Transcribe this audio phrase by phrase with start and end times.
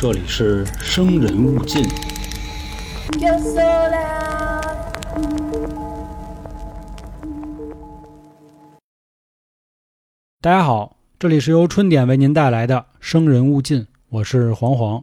[0.00, 1.82] 这里是生人勿近。
[10.40, 15.02] 大家好，这里是由春点为您带来的《生人勿近》，我是黄黄。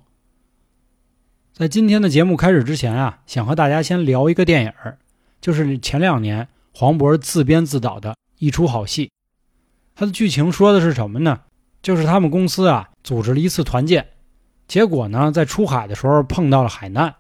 [1.52, 4.72] 在今天的节目开始之前啊，想和大家先聊一个电影，
[5.42, 9.12] 就是前两年黄渤自编自导的一出好戏。
[9.94, 11.42] 它的剧情说的是什么呢？
[11.82, 14.08] 就是他们公司啊组织了一次团建，
[14.68, 17.16] 结果呢在出海的时候碰到了海难，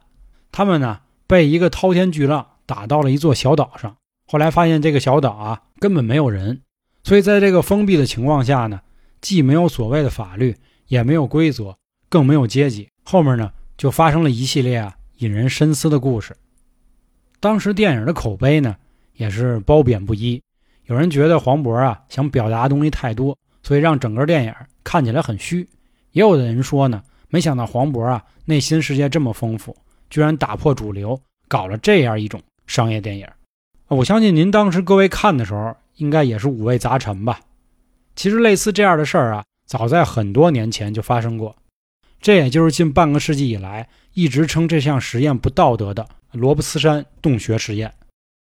[0.52, 3.95] 他们呢被一个滔天巨浪打到了一座小岛上，
[4.27, 6.62] 后来发现这个小岛啊根本没有人。
[7.04, 8.81] 所以，在这个封闭的情况下呢，
[9.21, 10.55] 既没有所谓的法律，
[10.88, 11.77] 也没有规则，
[12.09, 12.90] 更没有阶级。
[13.04, 16.35] 后面呢，就发生了一系列啊引人深思的故事。
[17.40, 18.76] 当时电影的口碑呢，
[19.13, 20.41] 也是褒贬不一。
[20.85, 25.63] 有人觉得黄渤啊想表达的东西太多，所以让整个电影看起来很虚；
[26.12, 27.04] 也有的人说呢，
[27.35, 29.76] 没想到黄渤啊内心世界这么丰富，
[30.10, 33.27] 居然打破主流，搞了这样一种商业电影。
[33.90, 35.76] 我相信您当时各位看的时候。
[35.98, 37.40] 应该也是五味杂陈吧。
[38.18, 41.55] 其实类似这样的事儿啊，早在很多年前就发生过。
[42.20, 47.93] 这也就是近半个世纪以来一直称这项实验不道德的罗伯茨山洞穴实验。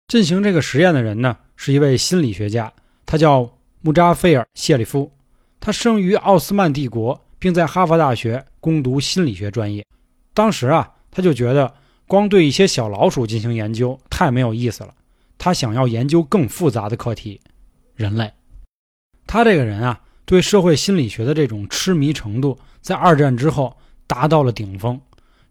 [0.08, 2.72] 进行这个实验的人呢，是一位心理学家，
[3.04, 5.12] 他叫穆扎菲尔·谢里夫。
[5.60, 9.84] 他生于奥斯曼帝国，并在哈佛大学攻读心理学专业。
[10.32, 11.74] 当时啊，他就觉得
[12.06, 14.94] 光对一些小老鼠进行研究太没有意思了。
[15.36, 17.38] 他想要研究更复杂的课题，
[17.96, 18.32] 人类。
[19.26, 24.98] 他这个人啊，对社会心理学的这种痴迷程度，在二战之后达到了顶峰，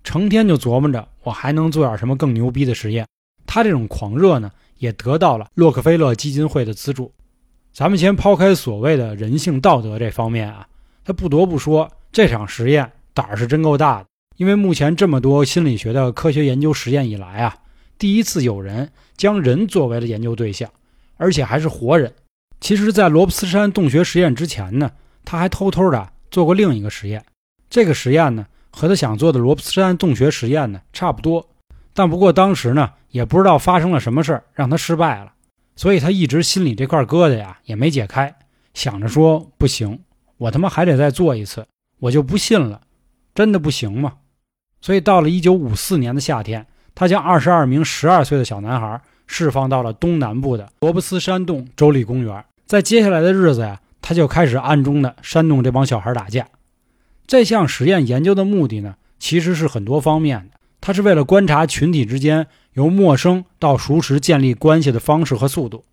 [0.03, 3.05] 成天就琢磨着我还能做点什么更牛逼的实验。
[3.45, 4.49] 他这种狂热呢，
[4.80, 7.14] 也得到了洛克菲勒基金会的资助。
[7.71, 10.67] 咱们先抛开所谓的人性道德这方面啊，
[11.03, 17.55] 他不得不说这场实验胆儿是真够大的，因为目前这么多心理学的科学研究实验以来啊。
[17.97, 20.69] 第一次有人将人作为了研究对象，
[21.17, 22.13] 而且还是活人。
[22.59, 24.92] 其实，在罗布斯山洞穴实验之前呢，
[25.23, 27.23] 他还偷偷的做过另一个实验。
[27.69, 31.45] 这个实验呢，和他想做的罗布斯山洞穴实验呢差不多，
[31.93, 35.33] 但不过当时呢，也不知道发生了什么事儿让他失败了，
[35.75, 38.33] 所以他一直心里这块疙瘩呀也没解开，
[38.73, 39.99] 想着说不行，
[40.43, 41.65] 我他妈还得再做一次，
[41.99, 42.81] 我就不信了，
[43.33, 44.15] 真的不行吗？
[44.81, 46.65] 所以到了一九五四年的夏天。
[46.95, 52.45] 他将二十二名十二岁的小男孩释放到了东南部的罗布斯山洞州立公园。
[52.67, 56.48] 在接下来的日子呀，他就开始暗中的煽动这帮小孩打架。
[57.25, 60.60] 这项实验研究的目的呢，其实是很多方面的。
[60.81, 65.86] 他是为了观察群体之间由陌生到熟识建立关系的方式和速度。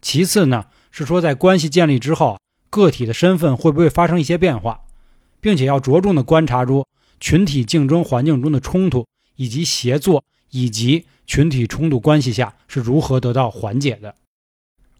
[0.00, 2.38] 其次呢，是说在关系建立之后，
[2.76, 4.80] 个体的身份会不会发生一些变化，
[5.40, 6.86] 并且要着重的观察出
[7.18, 9.06] 群体竞争环境中的冲突
[9.36, 10.22] 以及协作。
[10.50, 14.14] 以及群体冲突关系下是如何得到缓解的？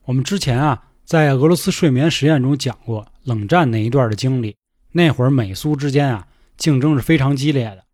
[0.05, 4.57] 我们之前啊，在俄罗斯睡眠实验中讲过冷战那一段的经历。
[4.93, 6.27] 那会儿美苏之间啊，
[6.59, 7.85] 竞争是非常激烈的。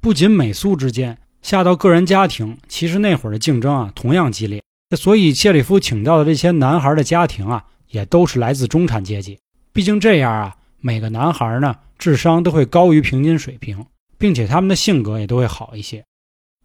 [0.00, 4.62] 不仅美苏之间，下到个人家庭，其实那会儿的竞争啊，同样激烈。
[4.94, 9.38] 所以谢里夫请到的这些男孩的家庭啊，也都是来自中产阶级。
[9.72, 13.86] 毕竟这样啊，每个男孩呢，智商都会高于平均水平，
[14.18, 16.04] 并且他们的性格也都会好一些。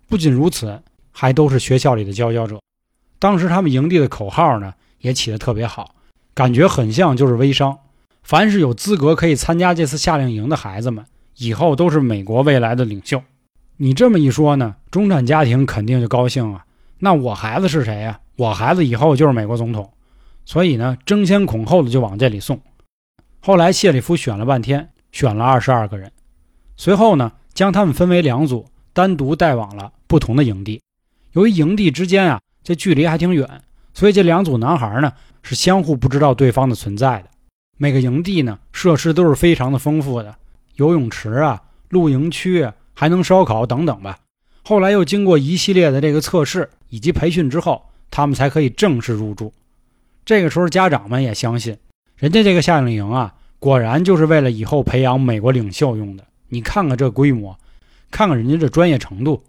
[0.10, 2.60] 不仅如此，还都是学校里的佼佼者。
[3.20, 5.94] 当时他们营地的口号呢，也起得特别好，
[6.34, 7.78] 感觉很像就是微商。
[8.24, 11.06] 凡是有资格可以参加这次夏令营的孩子们，
[11.38, 13.22] 以后都是美国未来的领袖。
[13.78, 16.66] 你这么一说呢，中产家庭肯定就高兴啊。
[17.00, 18.20] 那我孩子是谁呀？
[18.36, 19.92] 我孩子以后就是美国总统。
[20.48, 22.58] 所以呢，争先恐后的就往这里送。
[23.42, 26.10] 后来谢里夫选了半天，选了二十二个人，
[26.78, 28.66] 随后呢，将他们分为两组。
[28.94, 30.82] 单独带往了不同的营地，
[31.34, 33.48] 由于营地之间啊这距离还挺远，
[33.94, 35.14] 所以这两组男孩呢
[35.44, 37.30] 是相互不知道对方的存在的。
[37.78, 40.36] 每个营地呢设施都是非常的丰富的，
[40.78, 44.18] 游泳池啊、露营区啊，还能烧烤等等吧。
[44.64, 49.54] 后来又经过一系列的这个测试以及培训之后，他们才可以正式入住。
[50.28, 51.78] 这个时候家长们也相信，
[52.18, 56.26] 人家这个夏令营啊，果然就是为了以后培养美国领袖用的。
[56.50, 57.58] 你看看这规模。
[58.12, 59.44] 看看人家这专业程度，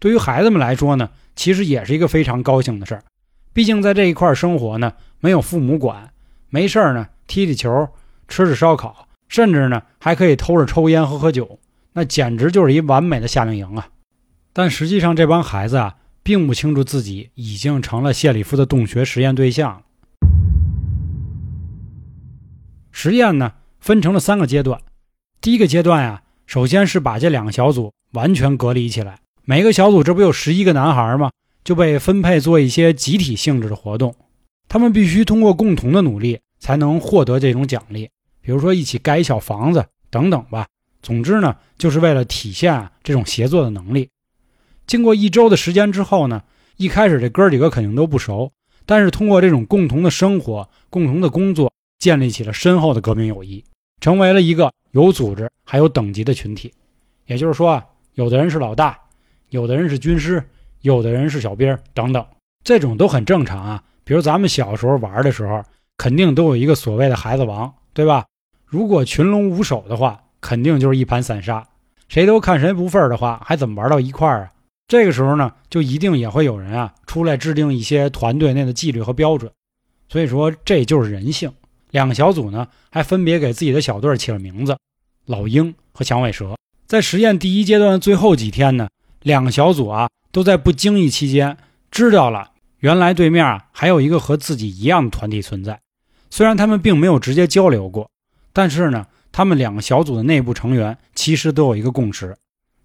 [0.00, 3.02] 对于孩子们来说呢，其实也是一个非常高兴的事儿。
[3.52, 6.10] 毕竟在这一块生活呢，没有父母管，
[6.50, 7.88] 没事儿呢踢踢球、
[8.26, 11.58] 吃吃烧烤，甚至呢还可以偷着抽烟、喝喝酒，
[11.92, 13.88] 那简直就是一完美的夏令营啊！
[14.52, 15.96] 但实际上，这帮孩子啊，
[16.28, 19.82] 并不清楚自己已经成了谢里夫的洞穴实验对象。
[22.92, 24.78] 实验呢，分成了三个阶段。
[25.40, 26.22] 第一个阶段呀。
[26.46, 31.30] 首先是把这两个小组完全隔离起来，每个小组这不有十一个男孩吗？
[31.64, 34.14] 就被分配做一些集体性质的活动，
[34.68, 38.10] 他们必须通过共同的努力才能获得这种奖励，
[38.42, 40.66] 比如说一起盖一小房子等等吧。
[41.00, 44.10] 总之呢，就是为了体现这种协作的能力。
[44.88, 46.42] 经过一周的时间之后呢，
[46.76, 48.50] 一开始这哥几个肯定都不熟，
[48.84, 53.62] 但是通过这种共同的生活、共同的工作，建立起了深厚的革命友谊，
[54.00, 56.72] 成为了一个有组织还有等级的群体。
[57.26, 58.98] 也就是说啊，有的人是老大，
[59.50, 60.42] 有的人是军师，
[60.80, 62.26] 有的人是小兵等等，
[62.64, 63.82] 这种都很正常啊。
[64.02, 65.62] 比如咱们小时候玩的时候，
[65.96, 68.24] 肯定都有一个所谓的孩子王，对吧？
[68.64, 70.20] 如果群龙无首的话。
[70.40, 71.66] 肯定就是一盘散沙，
[72.08, 74.52] 谁都看谁不忿的话，还怎么玩到一块儿啊？
[74.88, 79.52] 这个时候呢，就一定也会有人啊出来制定一些团队内的纪律和标准。
[80.08, 81.52] 所以说，这就是人性。
[81.90, 84.76] 两个小组呢，还分别给自己的小队起了名字：
[85.26, 86.56] 老鹰和响尾蛇。
[86.86, 88.88] 在实验第一阶段的最后几天呢，
[89.22, 91.56] 两个小组啊都在不经意期间
[91.90, 95.78] 知道了，原来对面啊还有一个和自己一样的团体存在。
[96.30, 98.10] 虽然他们并没有直接交流过，
[98.52, 99.06] 但是呢。
[99.30, 102.36] 他们两个小组的内部成员其实都有一个共识：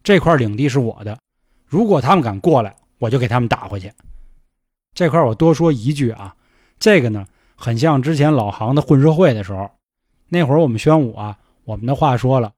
[0.04, 1.18] 这块领地是我的，
[1.66, 3.92] 如果他们敢过来，我就给他们打回去。
[4.94, 6.36] 这块我多说一句啊，
[6.80, 7.26] 这个呢
[7.56, 9.72] 很像之前老杭的混社会的时候，
[10.30, 12.52] 那会儿我们宣武啊，我们的话说了，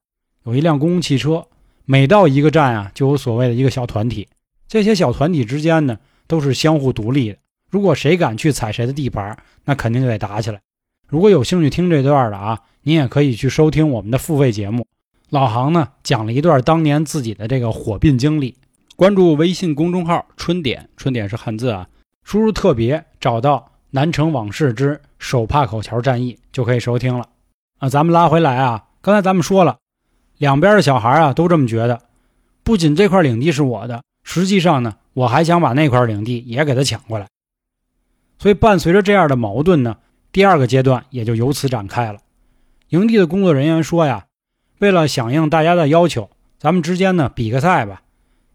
[0.44, 1.46] 有一辆公共汽车，
[1.84, 4.28] 每到一个站啊，就有所谓的一个小团体，
[4.68, 7.38] 这些小团体之间呢都是相互独立的，
[7.70, 10.60] 如果谁敢去踩谁的地盘，那肯定就得打起来。
[11.08, 12.60] 如果有兴趣听这段的啊。
[12.86, 14.86] 您也可以去收听我们的付费节目，
[15.28, 18.56] 老行呢讲了一段当年自己的这个火并经历。
[18.96, 21.86] 关注微信公众号“春点”，春点是汉字啊，
[22.24, 23.58] 输入“特别”找到
[23.90, 27.28] 《南城往事之手帕口桥战役》就可以收听了。
[27.76, 29.76] 啊，咱们拉回来啊，刚才咱们说了，
[30.38, 32.00] 两边的小孩啊都这么觉得，
[32.64, 37.26] 不仅这块领地是我的，实际上呢，我还想把那块领地也给他抢过来。
[38.38, 39.98] 所以伴随着这样的矛盾呢，
[40.32, 42.20] 第二个阶段也就由此展开了。
[42.88, 44.24] 营地的工作人员说：“呀，
[44.78, 48.00] 为了响应大家的要求，咱们之间呢比个赛吧，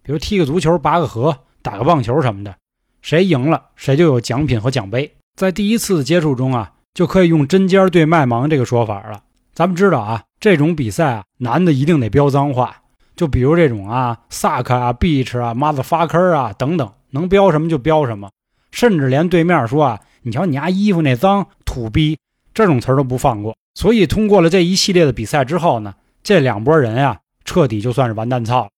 [0.03, 2.56] 比如踢个足球、拔个河、打个棒球什么的，
[3.01, 5.15] 谁赢了谁就有奖品和奖杯。
[5.36, 9.24] 在第一次接触中啊，就可以用针尖对麦芒这个说法了。
[9.53, 12.83] 咱们知道啊，这种比赛啊，男的一定得飙脏话，
[13.15, 18.30] 就比如这种啊，suck 啊，bitch 啊，motherfucker 啊等等，能飙什么就飙什么，
[18.71, 22.18] 甚至连对面说啊，你瞧你家衣服那脏土逼，
[22.54, 28.69] 这种词都不放过。”所以，通过了这一系列的比赛之后呢，这两拨人啊，彻底就算是完蛋操了。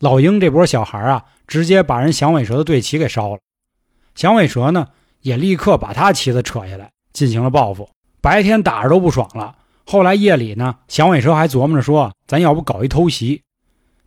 [0.00, 3.38] 老鹰这波小孩啊，直接把人响尾蛇的队旗给烧了。
[4.14, 4.88] 响尾蛇呢，
[5.22, 7.88] 也立刻把他旗子扯下来，进行了报复。
[8.20, 13.42] 白天打着都不爽了，后来夜里呢，响尾蛇还琢磨着说：“咱要不搞一偷袭，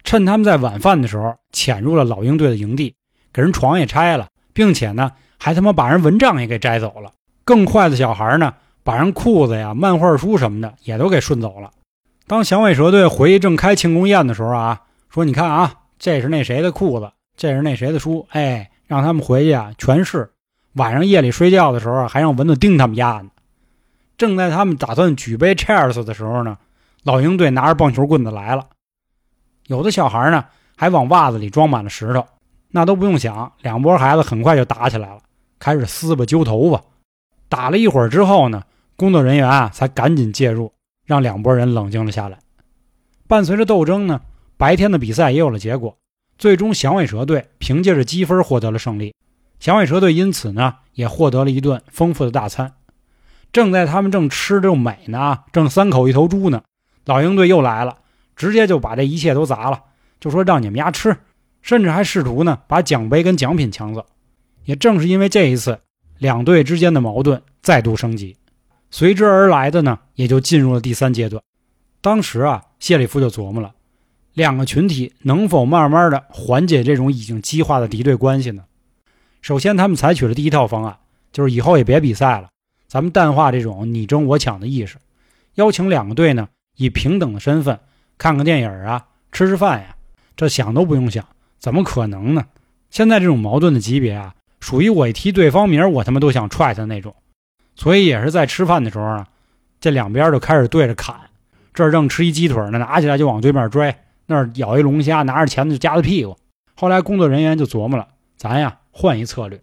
[0.03, 2.95] 趁他们在晚饭的时候潜入了老鹰队的营地，
[3.33, 7.11] 给人床也拆了，并且呢，还他妈把人蚊帐也给摘走了。
[7.43, 11.69] 更坏的小孩呢。”把人裤子呀、漫画书什么的也都给顺走了。
[12.25, 20.31] 当响尾蛇队回去正开庆功宴的时候啊，说：“你看啊，这是那谁的裤子，这是那谁的书，哎，让他们回去啊，全是。
[20.73, 23.29] 晚上夜里睡觉的时候，还让蚊子叮他们丫呢。”
[24.17, 26.57] 正在他们打算举杯 cheers 的时候呢，
[27.03, 28.65] 老鹰队拿着棒球棍子来了。
[29.67, 32.25] 有的小孩呢，还往袜子里装满了石头。
[32.71, 35.19] 那都不用想，两拨孩子很快就打起来了，
[35.57, 36.81] 开始撕吧、揪头发。
[37.47, 38.63] 打了一会儿之后呢，
[38.95, 40.71] 工作人员啊才赶紧介入，
[41.05, 42.37] 让两拨人冷静了下来。
[43.27, 44.21] 伴随着斗争呢，
[44.59, 45.97] 白天的比赛也有了结果。
[46.37, 49.15] 最终，响尾蛇队凭借着积分获得了胜利。
[49.57, 52.73] 响尾蛇队因此呢，也获得了一顿丰富的大餐。
[53.53, 56.63] 正在他们正吃正美呢，正三口一头猪呢，
[57.05, 57.99] 老鹰队又来了，
[58.35, 59.81] 直接就把这一切都砸了，
[60.19, 61.15] 就说让你们家吃，
[61.61, 64.05] 甚至还试图呢把奖杯跟奖品抢走。
[64.65, 65.79] 也正是因为这一次。
[66.17, 68.35] 两队之间的矛盾再度升级，
[68.91, 71.41] 随之而来的呢，也就进入了第三阶段。
[72.01, 73.73] 当时啊，谢里夫就琢磨了，
[74.33, 78.63] 两个群体能否慢慢的缓解这种已经激化的敌对关系呢？
[79.41, 80.97] 首先，他们采取了第一套方案，
[81.31, 82.49] 就是以后也别比赛了，
[82.87, 84.97] 咱们淡化这种你争我抢的意识，
[85.55, 87.79] 邀请两个队呢以平等的身份
[88.17, 89.95] 看个电影啊，吃吃饭呀。
[90.35, 91.25] 这想都不用想，
[91.57, 92.45] 怎么可能呢？
[92.89, 94.35] 现在这种矛盾的级别啊。
[94.61, 97.15] 属于我一提对方名，我他妈都想踹他那种，
[97.75, 99.27] 所以也是在吃饭的时候啊，
[99.79, 101.15] 这两边就开始对着砍。
[101.73, 103.89] 这儿正吃一鸡腿呢，拿起来就往对面拽；
[104.29, 106.37] 那儿咬一龙虾，拿着钳子就夹他屁股。
[106.75, 108.07] 后来工作人员就琢磨了，
[108.37, 109.59] 咱呀换一策略，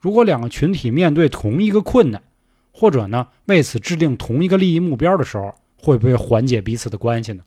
[0.00, 2.22] 如果两个群体面对同一个困难，
[2.72, 7.44] 或者呢为此制定同一个利益目标的时候，会不会缓解彼此的关系呢？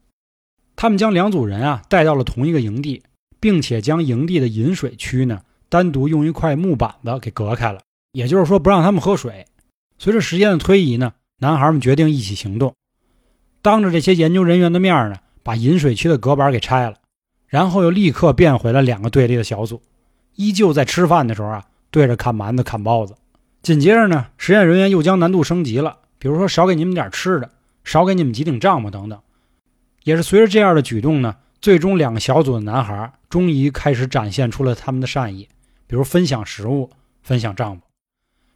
[0.76, 3.02] 他们将两组人啊带到了同一个营地，
[3.40, 7.80] 并且将营地的饮水区呢单独用一块木板子给隔开了，
[8.12, 9.46] 也就是说不让他们喝水。
[9.98, 12.76] 随着时间的推移呢，男孩们决定一起行动，
[13.62, 16.96] 当着这些研究人员的面呢，把饮水区的隔板给拆了，
[17.48, 19.82] 然后又立刻变回了两个对立的小组，
[20.36, 23.16] 依旧在吃饭的时候啊对着砍馒头、砍包子。
[23.62, 27.50] 紧接着呢，实验人员又将难度升级了，比如说少给你们点吃的，
[27.84, 29.20] 少给你们几顶帐篷等等。
[30.04, 35.48] 也是随着这样的举动呢，最终两个小组的男孩终于开始展现出了他们的善意，
[35.86, 36.90] 比如分享食物、
[37.22, 37.82] 分享帐篷，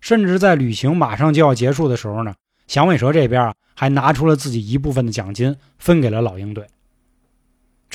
[0.01, 2.33] 甚至在旅行马上就要结束的时候呢，
[2.65, 6.65] 响尾蛇这边啊还拿出了自己一部分的奖金分给了老鹰队。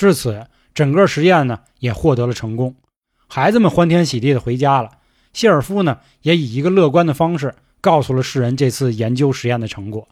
[0.01, 2.73] 至此，整个实验呢也获得了成功，
[3.27, 4.89] 孩子们欢天喜地的回家了。
[5.31, 10.07] 谢尔夫呢，也以一个乐观的方式告诉了世人这次研究实验的成果。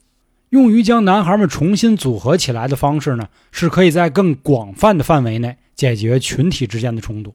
[0.50, 7.34] 用于将男孩们重新组合起来的方式呢，是可以在更广泛的范围内解决群体之间的冲突。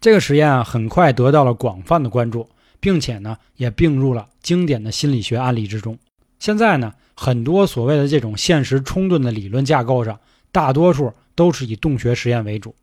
[0.00, 2.48] 这个实验啊，很快得到了广泛的关注，
[2.80, 5.96] 并且呢，也并入了经典的心理学案例之中。
[6.40, 10.18] 现在呢，很多所谓的这种现实冲突的理论架构上，
[10.52, 12.74] 大多数都是以洞穴实验为主。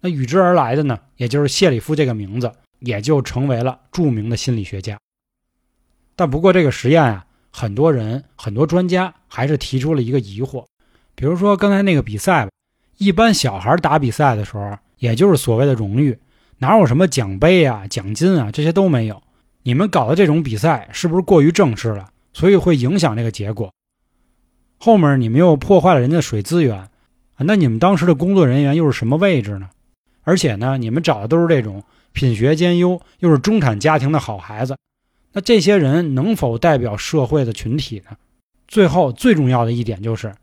[0.00, 2.52] 那与之而来的呢，也就是谢里夫这个名字。
[2.80, 4.96] 也就成为了著名的心理学家。
[6.14, 10.64] 但不过这个实验啊，很多人、很多专家还是提出了一个疑惑，
[11.16, 12.52] 比如说刚才那个比赛吧，
[12.98, 16.16] 一般小孩打比赛的时候，也就是所谓的荣誉，
[16.58, 19.20] 哪有什么奖杯啊、奖金啊，这些都没有。
[19.64, 22.10] 你们搞的这种比赛是不是过于正式了？
[22.32, 23.72] 所以会影响这个结果。
[24.78, 26.88] 后面你们又破坏了人家的水资源，
[27.46, 29.70] 那你们当时的工作人员又是什么位置呢？
[30.22, 31.82] 而且呢，你们找的都是这种。
[32.10, 34.76] 品学兼优，又是中产家庭的好孩子，
[35.32, 38.16] 那这些人能否代表社会的群体呢？
[38.66, 40.34] 最后最重要的一点就是，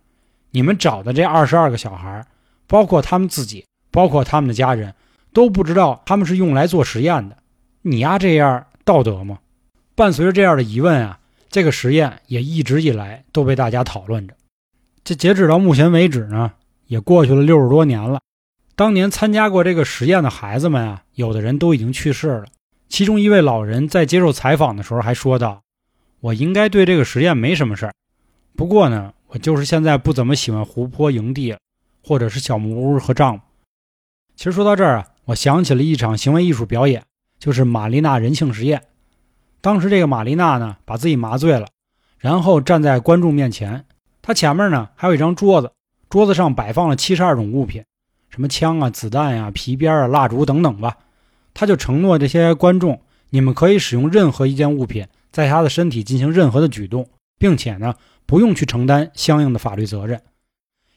[0.52, 2.26] 你们找的这二十二个小孩，
[2.66, 4.94] 包括他们自己，包括他们的家人，
[5.34, 7.36] 都不知道他们是用来做实验的。
[7.82, 9.40] 你丫这样道德吗？
[9.96, 14.36] 伴随着这样的疑问啊，这个实验也一直以来都被大家讨论着。
[15.04, 16.54] 这截止到目前为止呢，
[16.88, 18.20] 也过去了六十多年了。
[18.76, 22.46] 当年参加过这个实验的孩子们啊，有的人都已经去世了。
[22.90, 25.62] 其中一位老人在接受采访的时候还说道
[26.20, 27.94] ：“我应该对这个实验没什么事儿，
[28.56, 31.56] 不过呢，我就是现在不怎么喜欢湖泊营地，
[32.04, 33.42] 或者是小木屋和帐篷。”
[34.36, 37.04] 其实说到这儿啊，我想起了一场行为艺术表演，
[37.40, 38.84] 就是玛丽娜人性实验。
[39.62, 41.68] 当时这个玛丽娜呢，把自己麻醉了，
[42.20, 43.86] 然后站在观众面前，
[44.22, 45.72] 她前面呢还有一张桌子，
[46.10, 47.84] 桌子上摆放了七十二种物品。
[48.30, 50.98] 什么枪啊、子弹呀、皮鞭啊、蜡烛等等吧，
[51.54, 57.08] 他就承诺这些观众，你们可以使用任何一件物品在他的身体进行任何的举动，
[57.38, 57.96] 并且呢，
[58.26, 60.22] 不用去承担相应的法律责任。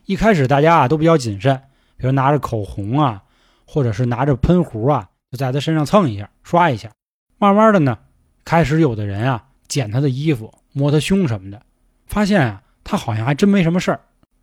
[0.07, 1.57] 一开始大家啊都比较谨慎，
[1.97, 3.23] 比如拿着口红啊，
[3.67, 6.91] 或者是拿着喷壶啊，就在他身上蹭一下、刷一下。
[7.39, 7.99] 慢慢的呢，
[8.45, 11.63] 开始有的人啊捡他的衣服、摸他胸什么的，
[12.07, 14.01] 发现啊他好像还真没什么事儿。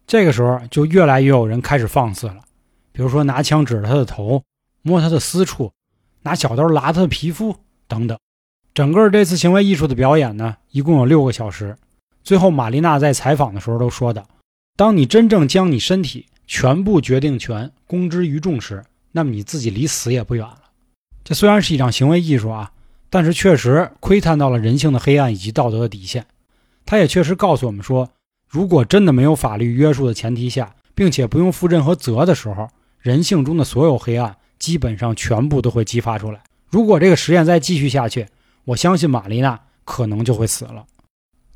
[0.08, 2.38] 这个时候就越来越有人开始放肆了。
[2.92, 4.44] 比如说拿枪指着他的头，
[4.82, 5.72] 摸他的私处，
[6.22, 7.56] 拿小刀拉他的皮肤
[7.88, 8.18] 等等。
[8.74, 11.78] 整个这次行为艺术的表演呢，一共有六个小时。
[12.24, 14.26] 最后，玛丽娜在采访的时候都说的
[14.76, 20.62] ：“当你真正将你身体全部决定权公之于众时，那么你自己离死也不远了。”
[21.24, 22.72] 这虽然是一场行为艺术啊，
[23.10, 26.26] 但是确实窥探到了人性的黑暗以及道德的底线。
[26.86, 28.10] 他也确实告诉我们说，
[28.56, 32.70] 如果真的没有法律约束的前提下，并且不用负任何责的时候，
[33.02, 36.40] 人性中的所有黑暗基本上全部都会激发出来。
[36.70, 38.26] 如果这个实验再继续下去，
[38.64, 40.86] 我相信玛丽娜可能就会死了。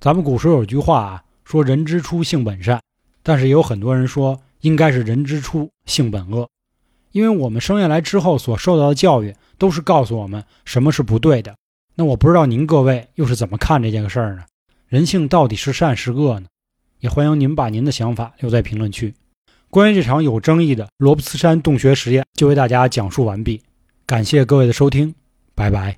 [0.02, 2.82] 咱们古时候有句话啊，说人之初性本善，
[3.24, 6.50] 但是也有很多人说应该是人之初性本恶，
[7.14, 11.56] 因为我们生下来之后所受到的教育都是告诉我们什么是不对的。
[11.96, 14.44] 那我不知道您各位又是怎么看这件事儿呢？
[14.90, 16.48] 人性到底是善是恶呢？
[17.00, 19.14] 也欢迎您把您的想法留在评论区。
[19.70, 23.62] 关于这场有争议的罗布斯山洞穴实验，就为大家讲述完毕。
[24.06, 25.14] 感谢各位的收听，
[25.54, 25.98] 拜拜。